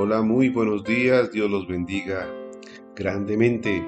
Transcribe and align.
Hola, 0.00 0.22
muy 0.22 0.48
buenos 0.48 0.84
días, 0.84 1.32
Dios 1.32 1.50
los 1.50 1.66
bendiga 1.66 2.32
grandemente. 2.94 3.84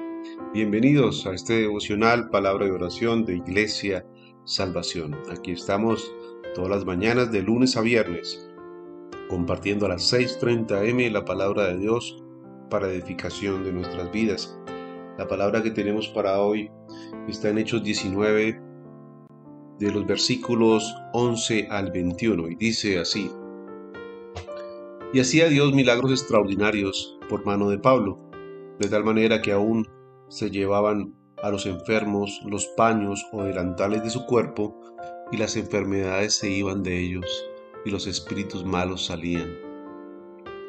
Bienvenidos 0.53 1.25
a 1.25 1.33
este 1.33 1.61
devocional 1.61 2.29
Palabra 2.29 2.65
de 2.65 2.73
Oración 2.73 3.23
de 3.23 3.37
Iglesia 3.37 4.05
Salvación. 4.43 5.15
Aquí 5.31 5.51
estamos 5.53 6.13
todas 6.53 6.69
las 6.69 6.83
mañanas 6.83 7.31
de 7.31 7.41
lunes 7.41 7.77
a 7.77 7.81
viernes, 7.81 8.45
compartiendo 9.29 9.85
a 9.85 9.89
las 9.89 10.11
6.30 10.11 10.89
m 10.89 11.09
la 11.11 11.23
palabra 11.23 11.67
de 11.67 11.77
Dios 11.77 12.21
para 12.69 12.89
edificación 12.91 13.63
de 13.63 13.71
nuestras 13.71 14.11
vidas. 14.11 14.59
La 15.17 15.29
palabra 15.29 15.63
que 15.63 15.71
tenemos 15.71 16.09
para 16.09 16.41
hoy 16.41 16.69
está 17.29 17.51
en 17.51 17.59
Hechos 17.59 17.83
19 17.83 18.59
de 19.79 19.91
los 19.91 20.05
versículos 20.05 20.93
11 21.13 21.69
al 21.71 21.89
21 21.89 22.49
y 22.49 22.55
dice 22.55 22.99
así. 22.99 23.31
Y 25.13 25.19
hacía 25.19 25.49
Dios 25.49 25.73
milagros 25.73 26.11
extraordinarios 26.11 27.17
por 27.27 27.45
mano 27.45 27.69
de 27.69 27.77
Pablo, 27.77 28.17
de 28.79 28.87
tal 28.87 29.03
manera 29.03 29.41
que 29.41 29.51
aún 29.51 29.85
se 30.29 30.49
llevaban 30.49 31.13
a 31.43 31.49
los 31.49 31.65
enfermos 31.65 32.39
los 32.45 32.67
paños 32.77 33.25
o 33.33 33.43
delantales 33.43 34.03
de 34.03 34.09
su 34.09 34.25
cuerpo, 34.25 34.79
y 35.29 35.37
las 35.37 35.57
enfermedades 35.57 36.35
se 36.35 36.49
iban 36.49 36.81
de 36.81 36.97
ellos, 36.97 37.25
y 37.83 37.89
los 37.89 38.07
espíritus 38.07 38.63
malos 38.63 39.05
salían. 39.05 39.53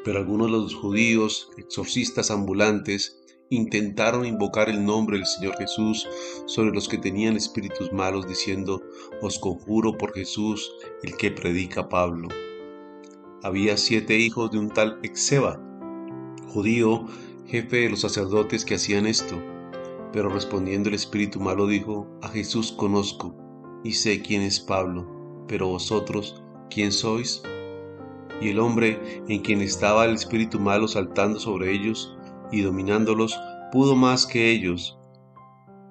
Pero 0.03 0.19
algunos 0.19 0.47
de 0.47 0.57
los 0.57 0.75
judíos, 0.75 1.49
exorcistas 1.55 2.29
ambulantes, 2.29 3.21
intentaron 3.49 4.25
invocar 4.25 4.67
el 4.67 4.83
nombre 4.83 5.17
del 5.17 5.25
Señor 5.25 5.55
Jesús 5.57 6.05
sobre 6.47 6.73
los 6.73 6.89
que 6.89 6.97
tenían 6.97 7.37
espíritus 7.37 7.93
malos, 7.93 8.27
diciendo, 8.27 8.81
Os 9.21 9.39
conjuro 9.39 9.97
por 9.97 10.13
Jesús, 10.13 10.69
el 11.01 11.15
que 11.15 11.31
predica 11.31 11.87
Pablo 11.87 12.27
había 13.43 13.75
siete 13.75 14.17
hijos 14.17 14.51
de 14.51 14.57
un 14.57 14.69
tal 14.69 14.99
Exeba, 15.03 15.59
judío, 16.47 17.05
jefe 17.45 17.77
de 17.77 17.89
los 17.89 18.01
sacerdotes 18.01 18.63
que 18.63 18.75
hacían 18.75 19.05
esto. 19.05 19.35
Pero 20.13 20.29
respondiendo 20.29 20.89
el 20.89 20.95
espíritu 20.95 21.39
malo 21.39 21.67
dijo, 21.67 22.07
a 22.21 22.29
Jesús 22.29 22.71
conozco 22.71 23.35
y 23.83 23.93
sé 23.93 24.21
quién 24.21 24.41
es 24.41 24.59
Pablo, 24.59 25.45
pero 25.47 25.67
vosotros, 25.67 26.41
¿quién 26.69 26.91
sois? 26.91 27.43
Y 28.39 28.49
el 28.49 28.59
hombre 28.59 28.99
en 29.27 29.41
quien 29.41 29.61
estaba 29.61 30.05
el 30.05 30.13
espíritu 30.13 30.59
malo 30.59 30.87
saltando 30.87 31.39
sobre 31.39 31.71
ellos 31.71 32.15
y 32.51 32.61
dominándolos, 32.61 33.37
pudo 33.71 33.95
más 33.95 34.25
que 34.25 34.51
ellos, 34.51 34.97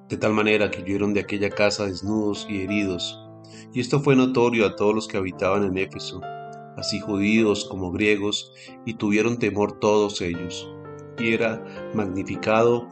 de 0.08 0.16
tal 0.16 0.32
manera 0.32 0.70
que 0.70 0.82
huyeron 0.82 1.12
de 1.12 1.20
aquella 1.20 1.50
casa 1.50 1.86
desnudos 1.86 2.46
y 2.48 2.62
heridos. 2.62 3.18
Y 3.74 3.80
esto 3.80 4.00
fue 4.00 4.16
notorio 4.16 4.66
a 4.66 4.76
todos 4.76 4.94
los 4.94 5.08
que 5.08 5.16
habitaban 5.16 5.64
en 5.64 5.76
Éfeso, 5.76 6.20
así 6.76 7.00
judíos 7.00 7.66
como 7.70 7.92
griegos, 7.92 8.52
y 8.84 8.94
tuvieron 8.94 9.38
temor 9.38 9.78
todos 9.78 10.20
ellos. 10.20 10.68
Y 11.18 11.32
era 11.34 11.64
magnificado 11.94 12.88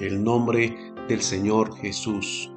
el 0.00 0.22
nombre 0.22 0.76
del 1.08 1.20
Señor 1.20 1.76
Jesús. 1.76 2.50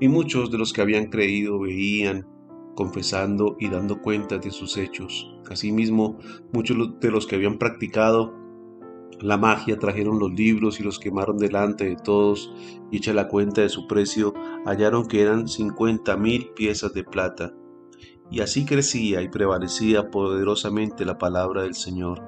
Y 0.00 0.08
muchos 0.08 0.50
de 0.50 0.58
los 0.58 0.72
que 0.72 0.82
habían 0.82 1.06
creído 1.06 1.60
veían, 1.60 2.26
confesando 2.74 3.56
y 3.60 3.68
dando 3.68 4.00
cuenta 4.00 4.38
de 4.38 4.50
sus 4.50 4.76
hechos. 4.76 5.30
Asimismo, 5.50 6.18
muchos 6.52 6.98
de 7.00 7.10
los 7.10 7.26
que 7.26 7.36
habían 7.36 7.58
practicado 7.58 8.34
la 9.20 9.36
magia 9.36 9.78
trajeron 9.78 10.18
los 10.18 10.32
libros 10.32 10.80
y 10.80 10.82
los 10.82 10.98
quemaron 10.98 11.38
delante 11.38 11.84
de 11.84 11.96
todos, 11.96 12.52
y 12.90 12.96
hecha 12.96 13.12
la 13.12 13.28
cuenta 13.28 13.60
de 13.60 13.68
su 13.68 13.86
precio, 13.86 14.34
hallaron 14.64 15.06
que 15.06 15.22
eran 15.22 15.46
cincuenta 15.46 16.16
mil 16.16 16.48
piezas 16.56 16.92
de 16.92 17.04
plata 17.04 17.54
y 18.32 18.40
así 18.40 18.64
crecía 18.64 19.20
y 19.20 19.28
prevalecía 19.28 20.10
poderosamente 20.10 21.04
la 21.04 21.18
palabra 21.18 21.62
del 21.62 21.74
Señor. 21.74 22.22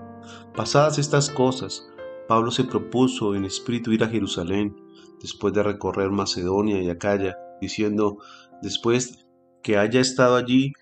Pasadas 0.54 0.98
estas 0.98 1.30
cosas, 1.30 1.88
Pablo 2.28 2.50
se 2.50 2.64
propuso 2.64 3.34
en 3.34 3.46
espíritu 3.46 3.90
ir 3.90 4.04
a 4.04 4.08
Jerusalén, 4.08 4.76
después 5.22 5.54
de 5.54 5.62
recorrer 5.62 6.10
Macedonia 6.10 6.82
y 6.82 6.90
Acaya, 6.90 7.38
diciendo, 7.58 8.18
después 8.60 9.26
que 9.62 9.78
haya 9.78 10.00
estado 10.00 10.36
allí, 10.36 10.74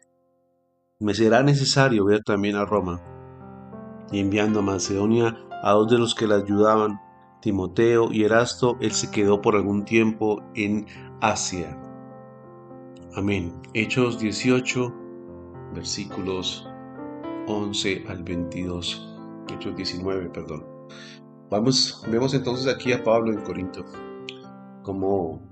me 0.99 1.15
será 1.15 1.45
necesario 1.45 2.05
ver 2.05 2.25
también 2.25 2.57
a 2.57 2.65
Roma. 2.65 3.01
Y 4.11 4.19
enviando 4.19 4.59
a 4.59 4.63
Macedonia 4.63 5.39
a 5.63 5.71
dos 5.71 5.89
de 5.89 5.99
los 5.99 6.17
que 6.17 6.27
la 6.27 6.37
ayudaban, 6.37 7.01
Timoteo 7.41 8.09
y 8.11 8.25
Erasto, 8.25 8.77
él 8.81 8.91
se 8.91 9.11
quedó 9.13 9.41
por 9.41 9.55
algún 9.55 9.85
tiempo 9.85 10.43
en 10.57 10.87
Asia. 11.21 11.79
Amén. 13.15 13.53
Hechos 13.75 14.19
18, 14.19 15.02
versículos 15.75 16.69
11 17.47 18.05
al 18.09 18.23
22, 18.23 19.09
Hechos 19.49 19.77
19, 19.77 20.29
perdón. 20.31 20.65
Vamos, 21.51 22.05
vemos 22.11 22.33
entonces 22.35 22.73
aquí 22.73 22.93
a 22.93 23.03
Pablo 23.03 23.33
en 23.33 23.41
Corinto, 23.43 23.85
como 24.83 25.43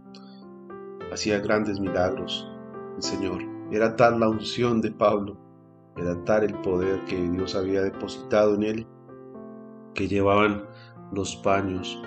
hacía 1.12 1.40
grandes 1.40 1.80
milagros 1.80 2.48
el 2.96 3.02
Señor. 3.02 3.42
Era 3.70 3.96
tal 3.96 4.20
la 4.20 4.28
unción 4.28 4.80
de 4.80 4.92
Pablo, 4.92 5.36
era 5.96 6.16
tal 6.24 6.44
el 6.44 6.54
poder 6.60 7.04
que 7.04 7.16
Dios 7.16 7.54
había 7.54 7.82
depositado 7.82 8.54
en 8.54 8.62
él, 8.62 8.86
que 9.94 10.08
llevaban 10.08 10.64
los 11.12 11.36
paños 11.36 12.00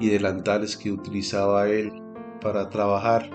y 0.00 0.08
delantales 0.08 0.76
que 0.76 0.90
utilizaba 0.90 1.68
él 1.68 1.92
para 2.40 2.68
trabajar 2.68 3.30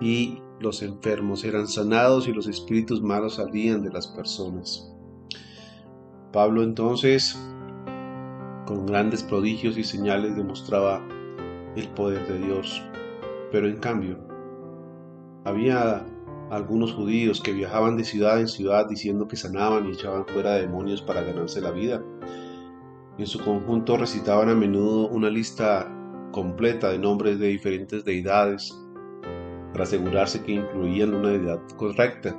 y 0.00 0.42
los 0.60 0.82
enfermos 0.82 1.42
eran 1.44 1.66
sanados 1.66 2.28
y 2.28 2.32
los 2.32 2.46
espíritus 2.46 3.00
malos 3.00 3.36
salían 3.36 3.82
de 3.82 3.90
las 3.90 4.06
personas. 4.06 4.94
Pablo 6.32 6.62
entonces, 6.62 7.36
con 8.66 8.86
grandes 8.86 9.22
prodigios 9.22 9.78
y 9.78 9.84
señales, 9.84 10.36
demostraba 10.36 11.02
el 11.76 11.88
poder 11.88 12.28
de 12.28 12.46
Dios. 12.46 12.82
Pero 13.50 13.68
en 13.68 13.78
cambio, 13.78 14.18
había 15.44 16.06
algunos 16.50 16.92
judíos 16.92 17.40
que 17.40 17.52
viajaban 17.52 17.96
de 17.96 18.04
ciudad 18.04 18.38
en 18.38 18.48
ciudad 18.48 18.86
diciendo 18.86 19.26
que 19.26 19.36
sanaban 19.36 19.88
y 19.88 19.92
echaban 19.92 20.26
fuera 20.26 20.54
demonios 20.54 21.00
para 21.00 21.22
ganarse 21.22 21.60
la 21.62 21.70
vida. 21.70 22.04
En 23.18 23.26
su 23.26 23.40
conjunto 23.40 23.96
recitaban 23.96 24.50
a 24.50 24.54
menudo 24.54 25.08
una 25.08 25.30
lista 25.30 25.90
completa 26.32 26.90
de 26.90 26.98
nombres 26.98 27.38
de 27.38 27.48
diferentes 27.48 28.04
deidades 28.04 28.72
para 29.72 29.84
asegurarse 29.84 30.42
que 30.42 30.52
incluían 30.52 31.14
una 31.14 31.30
deidad 31.30 31.60
correcta. 31.76 32.36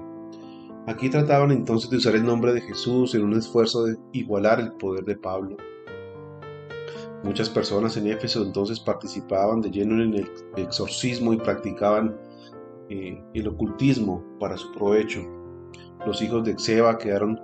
Aquí 0.88 1.09
trataban 1.09 1.52
entonces 1.52 1.90
de 1.90 1.97
usar 1.97 2.16
el 2.16 2.25
nombre 2.25 2.53
de 2.53 2.62
Jesús 2.62 3.14
en 3.14 3.24
un 3.24 3.34
esfuerzo 3.34 3.84
de 3.84 3.97
igualar 4.14 4.59
el 4.59 4.74
poder 4.74 5.06
de 5.06 5.16
Pablo. 5.16 5.58
Muchas 7.24 7.50
personas 7.50 7.96
en 7.97 8.08
Éfeso 8.08 8.44
entonces 8.44 8.80
participaban 8.80 9.62
de 9.62 9.69
lleno 9.69 10.02
en 10.02 10.16
el 10.16 10.31
exorcismo 10.58 11.34
y 11.34 11.38
practicaban 11.38 12.18
eh, 12.90 13.24
el 13.36 13.48
ocultismo 13.48 14.24
para 14.40 14.58
su 14.58 14.72
provecho. 14.72 15.22
Los 16.06 16.22
hijos 16.24 16.44
de 16.44 16.52
Exeba 16.52 16.98
quedaron 16.98 17.40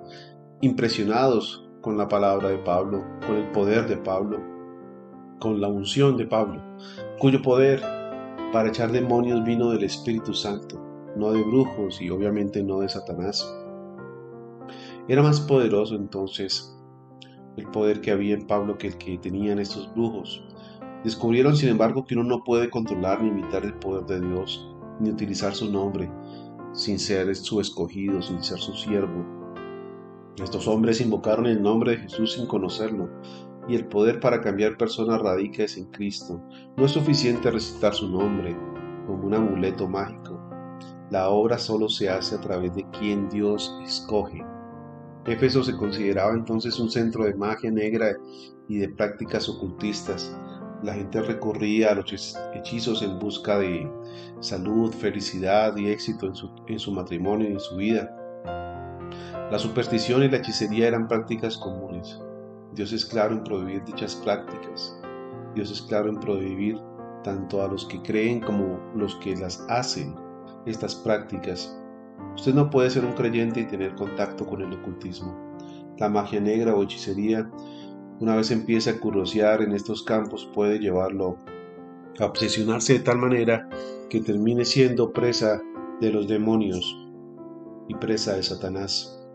impresionados 0.61 1.69
con 1.81 1.95
la 1.95 2.07
palabra 2.07 2.49
de 2.49 2.57
Pablo, 2.57 3.03
con 3.25 3.35
el 3.35 3.51
poder 3.51 3.87
de 3.87 3.97
Pablo, 3.97 4.41
con 5.39 5.61
la 5.61 5.67
unción 5.67 6.17
de 6.17 6.25
Pablo, 6.25 6.59
cuyo 7.19 7.41
poder 7.43 7.81
para 8.51 8.69
echar 8.69 8.91
demonios 8.91 9.43
vino 9.43 9.71
del 9.71 9.83
Espíritu 9.83 10.33
Santo, 10.33 10.81
no 11.15 11.31
de 11.31 11.43
brujos 11.43 12.01
y 12.01 12.09
obviamente 12.09 12.63
no 12.63 12.79
de 12.79 12.89
Satanás. 12.89 13.45
Era 15.07 15.21
más 15.21 15.41
poderoso 15.41 15.95
entonces 15.95 16.73
el 17.57 17.67
poder 17.71 18.01
que 18.01 18.11
había 18.11 18.35
en 18.35 18.47
Pablo 18.47 18.77
que 18.77 18.87
el 18.87 18.97
que 18.97 19.17
tenían 19.17 19.59
estos 19.59 19.91
brujos. 19.93 20.43
Descubrieron, 21.03 21.55
sin 21.55 21.69
embargo, 21.69 22.05
que 22.05 22.15
uno 22.15 22.23
no 22.23 22.43
puede 22.43 22.69
controlar 22.69 23.21
ni 23.21 23.29
imitar 23.29 23.65
el 23.65 23.73
poder 23.75 24.05
de 24.05 24.27
Dios, 24.27 24.75
ni 24.99 25.09
utilizar 25.09 25.53
su 25.53 25.71
nombre, 25.71 26.09
sin 26.73 26.99
ser 26.99 27.35
su 27.35 27.59
escogido, 27.59 28.21
sin 28.21 28.43
ser 28.43 28.59
su 28.59 28.73
siervo. 28.73 29.25
Estos 30.41 30.67
hombres 30.67 31.01
invocaron 31.01 31.47
el 31.47 31.61
nombre 31.61 31.91
de 31.91 31.97
Jesús 31.97 32.33
sin 32.33 32.45
conocerlo, 32.45 33.09
y 33.67 33.75
el 33.75 33.85
poder 33.85 34.19
para 34.19 34.41
cambiar 34.41 34.77
personas 34.77 35.21
radica 35.21 35.63
en 35.75 35.85
Cristo. 35.91 36.41
No 36.75 36.85
es 36.85 36.91
suficiente 36.91 37.51
recitar 37.51 37.93
su 37.93 38.09
nombre 38.09 38.55
como 39.05 39.25
un 39.25 39.33
amuleto 39.33 39.87
mágico. 39.87 40.39
La 41.09 41.29
obra 41.29 41.57
solo 41.57 41.89
se 41.89 42.09
hace 42.09 42.35
a 42.35 42.41
través 42.41 42.75
de 42.75 42.85
quien 42.91 43.29
Dios 43.29 43.73
escoge. 43.83 44.43
Éfeso 45.25 45.63
se 45.63 45.75
consideraba 45.75 46.33
entonces 46.33 46.79
un 46.79 46.89
centro 46.89 47.25
de 47.25 47.33
magia 47.33 47.71
negra 47.71 48.15
y 48.67 48.77
de 48.77 48.89
prácticas 48.89 49.49
ocultistas. 49.49 50.35
La 50.83 50.93
gente 50.93 51.21
recurría 51.21 51.91
a 51.91 51.95
los 51.95 52.37
hechizos 52.53 53.01
en 53.01 53.17
busca 53.19 53.57
de 53.57 53.89
salud, 54.39 54.93
felicidad 54.93 55.75
y 55.75 55.89
éxito 55.89 56.33
su, 56.35 56.51
en 56.67 56.79
su 56.79 56.91
matrimonio 56.91 57.49
y 57.49 57.53
en 57.53 57.59
su 57.59 57.75
vida. 57.77 58.13
La 59.49 59.57
superstición 59.57 60.23
y 60.23 60.29
la 60.29 60.37
hechicería 60.37 60.87
eran 60.87 61.07
prácticas 61.07 61.57
comunes. 61.57 62.21
Dios 62.77 62.93
es 62.93 63.07
claro 63.07 63.33
en 63.33 63.43
prohibir 63.43 63.83
dichas 63.85 64.15
prácticas. 64.17 64.95
Dios 65.55 65.71
es 65.71 65.81
claro 65.81 66.09
en 66.09 66.19
prohibir 66.19 66.77
tanto 67.23 67.63
a 67.63 67.67
los 67.67 67.87
que 67.87 67.99
creen 68.03 68.39
como 68.39 68.79
los 68.95 69.15
que 69.15 69.35
las 69.35 69.65
hacen 69.67 70.13
estas 70.67 70.93
prácticas. 70.93 71.75
Usted 72.35 72.53
no 72.53 72.69
puede 72.69 72.91
ser 72.91 73.03
un 73.03 73.13
creyente 73.13 73.61
y 73.61 73.65
tener 73.65 73.95
contacto 73.95 74.45
con 74.45 74.61
el 74.61 74.71
ocultismo. 74.71 75.35
la 75.97 76.07
magia 76.07 76.39
negra 76.39 76.75
o 76.75 76.83
hechicería, 76.83 77.51
una 78.19 78.35
vez 78.35 78.51
empieza 78.51 78.91
a 78.91 78.99
curiosear 78.99 79.63
en 79.63 79.71
estos 79.71 80.03
campos, 80.03 80.47
puede 80.53 80.77
llevarlo 80.77 81.37
a 82.19 82.25
obsesionarse 82.25 82.93
de 82.93 82.99
tal 82.99 83.17
manera 83.17 83.67
que 84.07 84.21
termine 84.21 84.63
siendo 84.63 85.11
presa 85.11 85.59
de 85.99 86.11
los 86.11 86.27
demonios 86.27 86.95
y 87.87 87.95
presa 87.95 88.35
de 88.35 88.43
Satanás. 88.43 89.26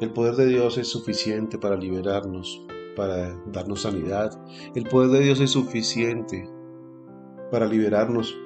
El 0.00 0.10
poder 0.10 0.34
de 0.34 0.46
Dios 0.46 0.76
es 0.76 0.88
suficiente 0.88 1.56
para 1.56 1.76
liberarnos, 1.76 2.60
para 2.96 3.32
darnos 3.46 3.82
sanidad. 3.82 4.36
El 4.74 4.84
poder 4.88 5.10
de 5.10 5.20
Dios 5.20 5.40
es 5.40 5.50
suficiente 5.50 6.48
para 7.52 7.66
liberarnos 7.66 8.36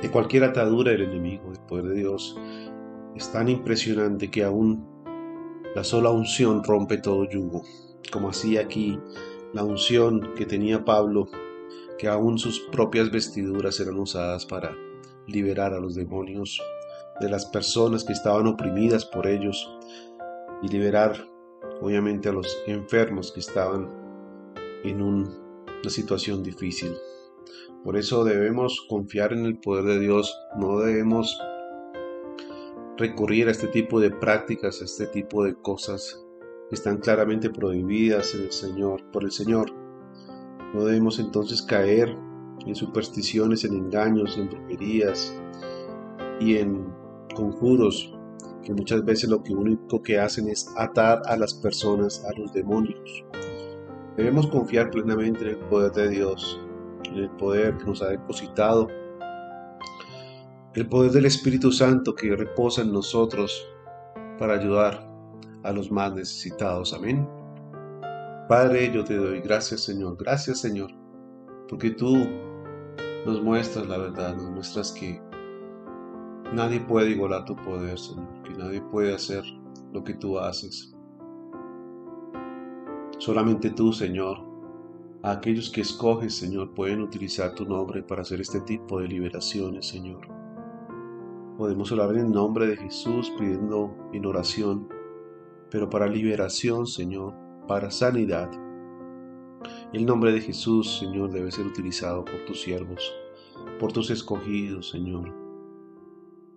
de 0.00 0.10
cualquier 0.12 0.44
atadura 0.44 0.92
del 0.92 1.02
enemigo. 1.02 1.50
El 1.50 1.58
poder 1.66 1.86
de 1.86 1.94
Dios 1.96 2.38
es 3.16 3.32
tan 3.32 3.48
impresionante 3.48 4.30
que 4.30 4.44
aún 4.44 4.86
la 5.74 5.82
sola 5.82 6.10
unción 6.10 6.62
rompe 6.62 6.98
todo 6.98 7.28
yugo, 7.28 7.62
como 8.12 8.28
hacía 8.28 8.60
aquí 8.60 8.96
la 9.52 9.64
unción 9.64 10.34
que 10.36 10.46
tenía 10.46 10.84
Pablo, 10.84 11.26
que 11.98 12.06
aún 12.06 12.38
sus 12.38 12.60
propias 12.60 13.10
vestiduras 13.10 13.80
eran 13.80 13.98
usadas 13.98 14.46
para 14.46 14.70
liberar 15.26 15.74
a 15.74 15.80
los 15.80 15.96
demonios 15.96 16.62
de 17.20 17.28
las 17.28 17.44
personas 17.46 18.04
que 18.04 18.12
estaban 18.12 18.46
oprimidas 18.46 19.04
por 19.04 19.26
ellos 19.26 19.68
y 20.62 20.68
liberar 20.68 21.28
obviamente 21.80 22.28
a 22.28 22.32
los 22.32 22.62
enfermos 22.66 23.32
que 23.32 23.40
estaban 23.40 23.90
en 24.84 25.02
una 25.02 25.30
situación 25.88 26.42
difícil. 26.42 26.94
Por 27.82 27.96
eso 27.96 28.24
debemos 28.24 28.86
confiar 28.88 29.32
en 29.32 29.44
el 29.44 29.58
poder 29.58 29.84
de 29.84 30.00
Dios, 30.00 30.34
no 30.56 30.78
debemos 30.80 31.38
recurrir 32.96 33.48
a 33.48 33.50
este 33.50 33.66
tipo 33.68 34.00
de 34.00 34.10
prácticas, 34.10 34.80
a 34.80 34.84
este 34.84 35.06
tipo 35.06 35.44
de 35.44 35.54
cosas 35.54 36.24
que 36.68 36.74
están 36.74 36.98
claramente 36.98 37.50
prohibidas 37.50 38.34
en 38.34 38.42
el 38.42 38.52
Señor, 38.52 39.10
por 39.10 39.24
el 39.24 39.32
Señor. 39.32 39.72
No 40.72 40.84
debemos 40.84 41.18
entonces 41.18 41.60
caer 41.62 42.16
en 42.66 42.74
supersticiones, 42.74 43.64
en 43.64 43.74
engaños, 43.74 44.38
en 44.38 44.48
brujerías 44.48 45.36
y 46.40 46.56
en 46.56 46.86
conjuros 47.34 48.14
que 48.64 48.72
muchas 48.72 49.04
veces 49.04 49.28
lo 49.30 49.42
único 49.50 50.02
que 50.02 50.18
hacen 50.18 50.48
es 50.48 50.66
atar 50.76 51.22
a 51.26 51.36
las 51.36 51.54
personas 51.54 52.24
a 52.24 52.38
los 52.38 52.52
demonios. 52.52 53.24
Debemos 54.16 54.46
confiar 54.46 54.90
plenamente 54.90 55.42
en 55.42 55.48
el 55.50 55.58
poder 55.58 55.92
de 55.92 56.08
Dios, 56.08 56.60
en 57.04 57.16
el 57.16 57.30
poder 57.30 57.76
que 57.76 57.84
nos 57.84 58.02
ha 58.02 58.08
depositado, 58.08 58.88
el 60.74 60.88
poder 60.88 61.12
del 61.12 61.26
Espíritu 61.26 61.70
Santo 61.70 62.14
que 62.14 62.34
reposa 62.34 62.82
en 62.82 62.92
nosotros 62.92 63.66
para 64.38 64.54
ayudar 64.54 65.08
a 65.62 65.72
los 65.72 65.90
más 65.90 66.14
necesitados. 66.14 66.92
Amén. 66.94 67.28
Padre, 68.48 68.90
yo 68.92 69.04
te 69.04 69.16
doy 69.16 69.40
gracias, 69.40 69.82
Señor. 69.82 70.16
Gracias, 70.18 70.60
Señor, 70.60 70.90
porque 71.68 71.90
tú 71.90 72.16
nos 73.26 73.42
muestras 73.42 73.86
la 73.86 73.98
verdad, 73.98 74.36
nos 74.36 74.50
muestras 74.50 74.92
que 74.92 75.20
Nadie 76.54 76.78
puede 76.78 77.10
igualar 77.10 77.44
tu 77.44 77.56
poder, 77.56 77.98
Señor, 77.98 78.28
nadie 78.56 78.80
puede 78.80 79.14
hacer 79.14 79.44
lo 79.92 80.02
que 80.04 80.14
tú 80.14 80.38
haces. 80.38 80.94
Solamente 83.18 83.70
tú, 83.70 83.92
Señor, 83.92 84.38
aquellos 85.22 85.70
que 85.70 85.80
escoges, 85.80 86.34
Señor, 86.34 86.74
pueden 86.74 87.00
utilizar 87.00 87.54
tu 87.54 87.64
nombre 87.64 88.02
para 88.02 88.22
hacer 88.22 88.40
este 88.40 88.60
tipo 88.60 89.00
de 89.00 89.08
liberaciones, 89.08 89.86
Señor. 89.86 90.28
Podemos 91.56 91.92
orar 91.92 92.12
en 92.14 92.26
el 92.26 92.32
nombre 92.32 92.66
de 92.66 92.76
Jesús 92.76 93.32
pidiendo 93.38 93.94
en 94.12 94.26
oración, 94.26 94.88
pero 95.70 95.88
para 95.88 96.08
liberación, 96.08 96.86
Señor, 96.86 97.34
para 97.68 97.90
sanidad. 97.90 98.50
El 99.92 100.04
nombre 100.04 100.32
de 100.32 100.40
Jesús, 100.40 100.98
Señor, 100.98 101.30
debe 101.30 101.52
ser 101.52 101.66
utilizado 101.66 102.24
por 102.24 102.44
tus 102.46 102.60
siervos, 102.60 103.12
por 103.78 103.92
tus 103.92 104.10
escogidos, 104.10 104.90
Señor 104.90 105.43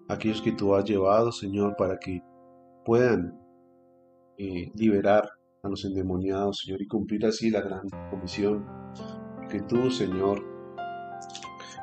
aquellos 0.08 0.42
que 0.42 0.52
tú 0.52 0.76
has 0.76 0.86
llevado, 0.86 1.32
Señor, 1.32 1.76
para 1.78 1.98
que 1.98 2.22
puedan 2.86 3.38
eh, 4.38 4.72
liberar 4.76 5.30
a 5.64 5.70
los 5.70 5.84
endemoniados, 5.84 6.62
Señor, 6.64 6.82
y 6.82 6.88
cumplir 6.88 7.26
así 7.26 7.50
la 7.50 7.62
gran 7.62 7.88
comisión 8.10 8.66
que 9.50 9.62
tú, 9.62 9.90
Señor, 9.90 10.44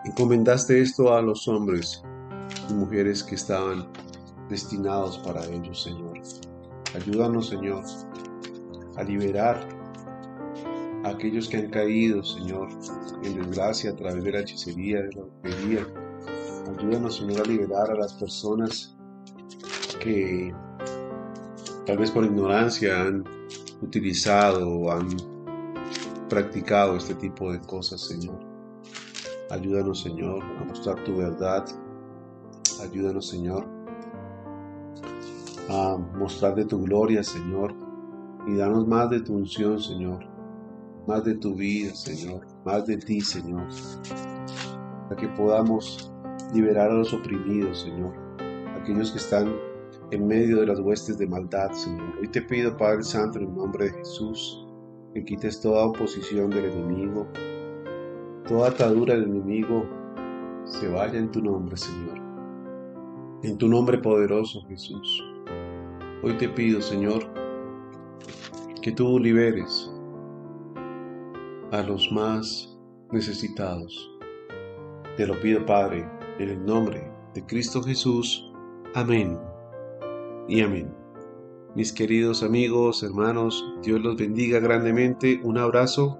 encomendaste 0.04 0.80
esto 0.80 1.14
a 1.14 1.22
los 1.22 1.48
hombres 1.48 2.02
y 2.70 2.74
mujeres 2.74 3.22
que 3.22 3.34
estaban 3.34 3.88
destinados 4.48 5.18
para 5.18 5.44
ellos, 5.46 5.82
Señor. 5.82 6.20
Ayúdanos, 6.94 7.48
Señor, 7.48 7.84
a 8.96 9.02
liberar 9.02 9.68
a 11.04 11.08
aquellos 11.08 11.48
que 11.48 11.56
han 11.56 11.70
caído, 11.70 12.22
Señor, 12.22 12.68
en 13.22 13.34
desgracia 13.36 13.90
a 13.90 13.96
través 13.96 14.22
de 14.24 14.32
la 14.32 14.40
hechicería, 14.40 15.02
de 15.02 15.12
la 15.12 15.22
brujería, 15.22 15.86
Ayúdanos, 16.66 17.16
Señor, 17.16 17.42
a 17.42 17.44
liberar 17.44 17.90
a 17.90 17.94
las 17.94 18.14
personas 18.14 18.96
que 20.00 20.54
tal 21.86 21.98
vez 21.98 22.10
por 22.10 22.24
ignorancia 22.24 23.02
han 23.02 23.24
utilizado 23.82 24.68
o 24.68 24.90
han 24.90 25.08
practicado 26.28 26.96
este 26.96 27.14
tipo 27.14 27.52
de 27.52 27.60
cosas, 27.60 28.00
Señor. 28.00 28.38
Ayúdanos, 29.50 30.00
Señor, 30.00 30.42
a 30.42 30.64
mostrar 30.64 31.02
tu 31.04 31.16
verdad. 31.16 31.64
Ayúdanos, 32.82 33.28
Señor, 33.28 33.66
a 35.68 35.98
mostrar 36.16 36.54
de 36.54 36.64
tu 36.64 36.82
gloria, 36.82 37.22
Señor, 37.22 37.74
y 38.46 38.56
danos 38.56 38.86
más 38.86 39.10
de 39.10 39.20
tu 39.20 39.34
unción, 39.34 39.78
Señor, 39.78 40.24
más 41.06 41.24
de 41.24 41.34
tu 41.34 41.54
vida, 41.54 41.94
Señor, 41.94 42.46
más 42.64 42.86
de 42.86 42.96
ti, 42.96 43.20
Señor, 43.20 43.66
para 45.08 45.20
que 45.20 45.28
podamos 45.28 46.13
liberar 46.54 46.90
a 46.90 46.94
los 46.94 47.12
oprimidos, 47.12 47.80
Señor, 47.80 48.14
aquellos 48.80 49.10
que 49.10 49.18
están 49.18 49.52
en 50.12 50.26
medio 50.26 50.60
de 50.60 50.66
las 50.66 50.78
huestes 50.78 51.18
de 51.18 51.26
maldad, 51.26 51.72
Señor. 51.72 52.14
Hoy 52.20 52.28
te 52.28 52.40
pido, 52.42 52.76
Padre 52.76 53.02
Santo, 53.02 53.38
en 53.38 53.46
el 53.46 53.54
nombre 53.54 53.86
de 53.86 53.92
Jesús, 53.92 54.64
que 55.12 55.24
quites 55.24 55.60
toda 55.60 55.86
oposición 55.86 56.50
del 56.50 56.66
enemigo, 56.66 57.26
toda 58.46 58.68
atadura 58.68 59.14
del 59.14 59.24
enemigo, 59.24 59.84
se 60.64 60.88
vaya 60.88 61.18
en 61.18 61.30
tu 61.30 61.42
nombre, 61.42 61.76
Señor. 61.76 62.20
En 63.42 63.58
tu 63.58 63.68
nombre 63.68 63.98
poderoso, 63.98 64.62
Jesús. 64.68 65.22
Hoy 66.22 66.34
te 66.38 66.48
pido, 66.48 66.80
Señor, 66.80 67.26
que 68.80 68.92
tú 68.92 69.18
liberes 69.18 69.92
a 71.72 71.82
los 71.82 72.10
más 72.12 72.78
necesitados. 73.10 74.10
Te 75.16 75.26
lo 75.26 75.38
pido, 75.40 75.64
Padre, 75.66 76.08
en 76.38 76.48
el 76.48 76.64
nombre 76.64 77.10
de 77.34 77.44
Cristo 77.44 77.82
Jesús. 77.82 78.50
Amén 78.94 79.38
y 80.48 80.60
amén. 80.60 80.94
Mis 81.74 81.92
queridos 81.92 82.42
amigos, 82.42 83.02
hermanos, 83.02 83.64
Dios 83.82 84.00
los 84.00 84.16
bendiga 84.16 84.60
grandemente. 84.60 85.40
Un 85.42 85.58
abrazo. 85.58 86.18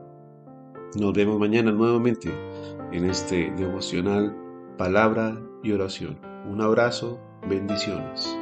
Nos 0.98 1.12
vemos 1.12 1.38
mañana 1.38 1.70
nuevamente 1.70 2.30
en 2.92 3.04
este 3.04 3.52
devocional 3.52 4.36
Palabra 4.76 5.40
y 5.62 5.72
Oración. 5.72 6.18
Un 6.50 6.60
abrazo, 6.60 7.20
bendiciones. 7.48 8.36